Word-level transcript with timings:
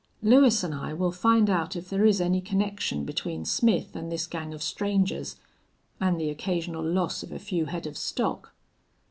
"Lewis 0.23 0.63
an' 0.63 0.73
I 0.73 0.95
will 0.95 1.11
find 1.11 1.47
out 1.47 1.75
if 1.75 1.89
there 1.91 2.05
is 2.07 2.19
any 2.19 2.41
connection 2.41 3.05
between 3.05 3.45
Smith 3.45 3.95
an' 3.95 4.09
this 4.09 4.25
gang 4.25 4.51
of 4.51 4.63
strangers 4.63 5.35
an' 5.99 6.17
the 6.17 6.31
occasional 6.31 6.83
loss 6.83 7.21
of 7.21 7.31
a 7.31 7.37
few 7.37 7.65
head 7.67 7.85
of 7.85 7.95
stock." 7.95 8.51